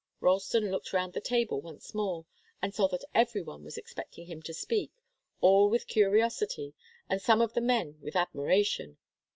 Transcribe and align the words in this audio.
Ralston 0.19 0.71
looked 0.71 0.93
round 0.93 1.13
the 1.13 1.21
table 1.21 1.61
once 1.61 1.93
more, 1.93 2.25
and 2.59 2.73
saw 2.73 2.87
that 2.87 3.05
every 3.13 3.43
one 3.43 3.63
was 3.63 3.77
expecting 3.77 4.25
him 4.25 4.41
to 4.41 4.51
speak, 4.51 4.89
all 5.41 5.69
with 5.69 5.85
curiosity, 5.85 6.73
and 7.07 7.21
some 7.21 7.39
of 7.39 7.53
the 7.53 7.61
men 7.61 7.99
with 8.01 8.15
admiration. 8.15 8.97